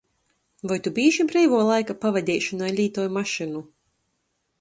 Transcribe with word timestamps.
Voi 0.69 0.77
Tu 0.85 0.93
bīži 0.95 1.25
breivuo 1.31 1.59
laika 1.67 1.95
pavadeišonai 2.05 2.71
lītoj 2.79 3.05
mašynu? 3.19 3.63